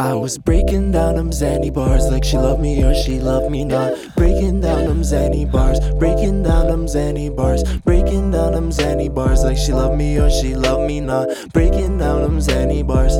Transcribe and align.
I 0.00 0.14
was 0.14 0.38
breaking 0.38 0.92
down 0.92 1.16
them 1.16 1.28
Xanny 1.28 1.70
bars 1.70 2.06
like 2.10 2.24
she 2.24 2.38
loved 2.38 2.62
me 2.62 2.82
or 2.82 2.94
she 2.94 3.20
loved 3.20 3.50
me 3.50 3.66
not. 3.66 3.92
Breaking 4.16 4.58
down 4.58 4.86
them 4.86 5.02
Xanny 5.02 5.44
bars, 5.44 5.78
breaking 5.98 6.42
down 6.42 6.68
them 6.68 6.86
Xanny 6.86 7.28
bars, 7.36 7.62
breaking 7.80 8.30
down 8.30 8.52
them 8.54 8.70
Xanny 8.70 9.14
bars 9.14 9.44
like 9.44 9.58
she 9.58 9.74
loved 9.74 9.98
me 9.98 10.18
or 10.18 10.30
she 10.30 10.54
loved 10.54 10.88
me 10.88 11.00
not. 11.00 11.28
Breaking 11.52 11.98
down 11.98 12.22
them 12.22 12.38
Xanny 12.38 12.82
bars. 12.86 13.12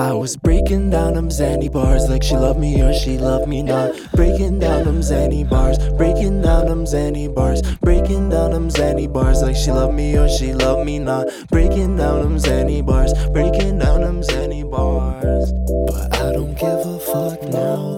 I 0.00 0.14
was 0.14 0.34
breaking 0.34 0.88
down 0.88 1.12
them 1.12 1.28
Xanny 1.28 1.70
bars 1.70 2.08
like 2.08 2.22
she 2.22 2.34
loved 2.34 2.58
me 2.58 2.80
or 2.80 2.90
she 2.94 3.18
loved 3.18 3.46
me 3.46 3.62
not. 3.62 3.92
Breaking 4.14 4.58
down 4.58 4.86
them 4.86 5.00
Xanny 5.00 5.46
bars, 5.46 5.76
breaking 5.90 6.40
down 6.40 6.68
them 6.68 6.84
Xanny 6.86 7.28
bars, 7.34 7.60
breaking 7.82 8.30
down 8.30 8.52
them 8.52 8.70
Xanny 8.70 9.12
bars 9.12 9.42
like 9.42 9.56
she 9.56 9.70
loved 9.70 9.92
me 9.92 10.16
or 10.16 10.26
she 10.26 10.54
loved 10.54 10.86
me 10.86 10.98
not. 10.98 11.26
Breaking 11.50 11.96
down 11.96 12.22
them 12.22 12.36
Xanny 12.38 12.80
bars, 12.84 13.12
breaking 13.28 13.78
down 13.78 14.00
them 14.00 14.22
Xanny 14.22 14.64
bars. 14.70 15.52
But 15.86 16.14
I 16.18 16.32
don't 16.32 16.54
give 16.54 16.80
a 16.80 16.98
fuck 17.00 17.42
now. 17.50 17.94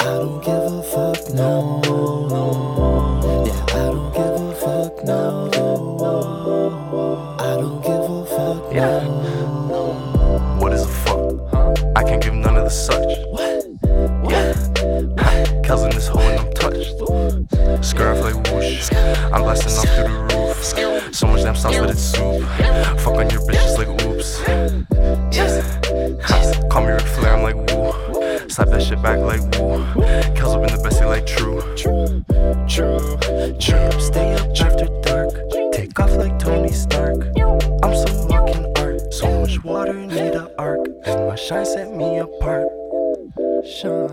I 0.00 0.16
don't 0.16 0.40
give 0.42 0.72
a 0.72 0.82
fuck 0.82 1.34
now. 1.34 1.82
Yeah, 3.44 3.64
I 3.68 3.92
don't 3.92 4.12
give 4.14 4.40
a 4.40 4.54
fuck 4.64 5.04
now. 5.04 5.50
I 7.38 7.56
don't 7.60 7.82
give 7.82 8.10
a 8.10 8.24
fuck 8.24 8.72
now. 8.72 9.15
What 9.15 9.15
such. 12.76 13.18
What? 13.30 13.66
What? 14.22 14.32
Yeah. 14.32 15.62
Kells 15.62 15.82
in 15.84 15.90
this 15.90 16.08
hole 16.08 16.20
and 16.20 16.40
I'm 16.40 16.52
touched. 16.54 16.92
Scurf 17.82 18.22
like 18.22 18.36
whoosh. 18.52 18.92
I'm 19.32 19.42
blasting 19.42 19.72
off 19.72 19.88
through 19.94 20.04
the 20.04 20.18
roof. 20.34 21.14
So 21.14 21.26
much 21.26 21.42
damn 21.42 21.56
sauce, 21.56 21.78
but 21.78 21.90
it's 21.90 22.00
soup. 22.00 22.42
Fuck 23.00 23.16
on 23.16 23.30
your 23.30 23.40
bitches 23.40 23.78
like 23.78 23.88
oops. 24.04 24.40
Yeah. 25.34 25.62
Call 26.68 26.82
me 26.82 26.92
Ric 26.92 27.02
Flair, 27.02 27.34
I'm 27.36 27.42
like 27.42 27.56
woo. 27.56 27.92
Slap 28.48 28.68
that 28.68 28.82
shit 28.82 29.02
back 29.02 29.18
like 29.20 29.40
woo. 29.58 29.84
Kells 30.34 30.54
up 30.54 30.62
in 30.62 30.74
the 30.74 30.80
bestie 30.84 31.06
like 31.06 31.26
true. 31.26 31.62
True, 31.76 32.24
true, 32.68 33.16
true. 33.58 34.00
Stay 34.00 34.34
up 34.34 34.48
after 34.60 34.86
dark. 35.02 35.32
Take 35.72 35.98
off 35.98 36.12
like 36.12 36.38
Tony 36.38 36.72
Stark. 36.72 37.26
I'm 37.82 37.94
so 37.94 38.25
fucking 39.62 39.64
art. 39.64 39.64
So 39.64 39.64
much 39.64 39.64
water 39.64 39.94
need 39.94 40.34
a 40.34 40.60
arc. 40.60 40.86
And 41.06 41.28
my 41.28 41.34
shine 41.34 41.66
set 41.66 41.94
me 41.94 42.18
apart. 42.18 42.68
Shine, 43.66 44.08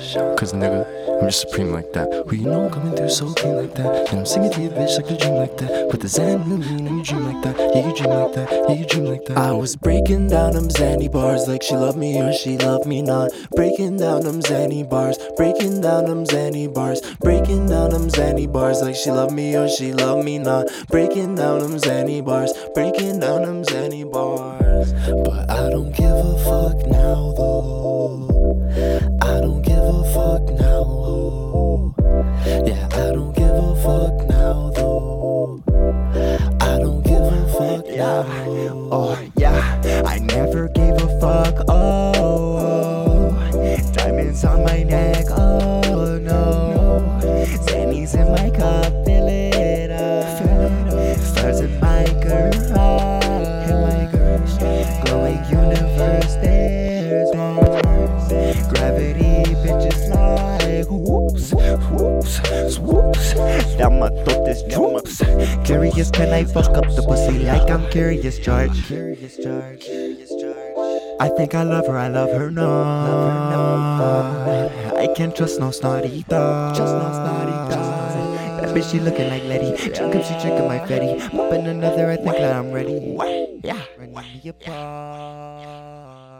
shine. 0.00 0.36
Cause 0.36 0.52
nigga, 0.52 0.86
I'm 1.20 1.28
just 1.28 1.42
supreme 1.42 1.72
like 1.72 1.92
that. 1.92 2.08
Who 2.26 2.36
you 2.36 2.46
know 2.46 2.64
I'm 2.64 2.70
coming 2.70 2.96
through 2.96 3.10
so 3.10 3.32
clean 3.34 3.56
like 3.56 3.74
that. 3.74 4.08
And 4.08 4.20
I'm 4.20 4.26
singing 4.26 4.50
to 4.52 4.62
your 4.62 4.72
bitch 4.72 4.96
like 4.96 5.10
a 5.10 5.16
dream 5.16 5.34
like 5.34 5.56
that. 5.58 5.88
With 5.90 6.00
the 6.00 6.08
Zen 6.08 6.40
and 6.40 6.52
the 6.52 6.56
lean 6.56 6.86
and 6.86 6.98
you 6.98 7.04
dream 7.04 7.24
like 7.24 7.42
that. 7.44 7.56
Yeah, 7.74 7.86
you 7.86 7.94
dream 7.94 8.14
like 8.14 8.34
that. 8.34 8.50
Yeah, 8.50 8.74
you 8.74 8.86
dream 8.86 9.04
like 9.04 9.24
that. 9.26 9.36
I 9.36 9.52
was 9.52 9.76
breaking 9.76 10.28
down 10.28 10.54
them 10.54 10.68
Xanny 10.68 11.10
bars 11.10 11.46
like 11.46 11.62
she 11.62 11.74
loved 11.74 11.98
me 11.98 12.20
or 12.20 12.32
she 12.32 12.56
loved 12.56 12.86
me 12.86 13.02
not. 13.02 13.30
Breaking 13.54 13.96
down 13.98 14.22
them 14.22 14.40
Xanny 14.40 14.88
bars, 14.88 15.18
breaking 15.36 15.82
down 15.82 16.06
them 16.06 16.24
Xanny 16.24 16.72
bars, 16.72 17.00
breaking 17.20 17.68
down 17.68 17.90
them 17.90 18.08
Xanny 18.08 18.50
bars 18.50 18.80
like 18.80 18.96
she 18.96 19.10
loved 19.10 19.34
me 19.34 19.56
or 19.56 19.68
she 19.68 19.92
loved 19.92 20.24
me 20.24 20.38
not. 20.38 20.66
Breaking 20.88 21.34
down 21.34 21.60
them 21.60 21.72
Xanny 21.78 22.24
bars, 22.24 22.52
breaking 22.74 23.20
down 23.20 23.42
them 23.42 23.62
Xanny 23.64 24.10
bars. 24.10 24.63
But 24.92 25.50
I 25.50 25.70
don't 25.70 25.92
give 25.92 26.10
a 26.10 26.38
fuck 26.44 26.86
now 26.86 27.32
though. 27.36 28.60
I 29.22 29.40
don't 29.40 29.62
give 29.62 29.78
a 29.78 30.04
fuck 30.12 30.42
now. 30.60 30.84
oh. 30.86 31.94
Yeah, 32.66 32.86
I 32.92 33.12
don't 33.12 33.34
give 33.34 33.50
a 33.50 33.76
fuck 33.82 34.28
now 34.28 34.70
though. 34.74 35.62
I 36.60 36.78
don't 36.78 37.02
give 37.02 37.22
a 37.22 37.48
fuck 37.52 37.86
now. 37.96 38.24
Oh 38.92 39.18
yeah, 39.36 40.02
I 40.04 40.18
never 40.18 40.68
gave 40.68 40.94
a 40.94 41.20
fuck. 41.20 41.64
Oh, 41.68 43.30
diamonds 43.92 44.44
on 44.44 44.64
my 44.64 44.82
neck. 44.82 45.26
Oh 45.30 45.43
Bitches 59.74 60.06
like 60.14 60.86
whoops, 60.88 61.50
whoops, 61.52 62.78
whoops. 62.78 63.34
That 63.74 63.90
my 63.90 64.08
thought 64.22 64.48
is 64.48 64.62
troops. 64.72 65.18
Curious, 65.66 66.10
can 66.12 66.32
I 66.32 66.44
fuck 66.44 66.76
up 66.76 66.86
the 66.94 67.02
pussy 67.02 67.40
like 67.40 67.68
I'm 67.68 67.90
curious, 67.90 68.38
George? 68.38 68.92
I 71.20 71.28
think 71.36 71.54
I 71.56 71.64
love 71.64 71.86
her, 71.88 71.98
I 71.98 72.06
love 72.08 72.30
her 72.30 72.50
no. 72.52 72.70
I 74.96 75.08
can't 75.16 75.34
trust 75.34 75.58
no 75.58 75.72
snotty 75.72 76.22
thought. 76.22 76.76
Just 76.76 76.94
no 76.94 77.10
snotty. 77.10 77.52
That 78.60 78.74
bitch, 78.74 78.90
she 78.92 79.00
looking 79.00 79.28
like 79.28 79.42
Letty. 79.44 79.90
Drunk 79.92 80.14
up, 80.14 80.24
she 80.24 80.38
drinking 80.40 80.68
my 80.68 80.78
Fetty. 80.78 81.18
Popping 81.30 81.66
another, 81.66 82.10
I 82.12 82.16
think 82.16 82.36
that 82.36 82.54
I'm 82.54 82.70
ready. 82.70 83.16
Yeah. 83.64 83.82
Me 83.98 84.48
apart. 84.48 86.33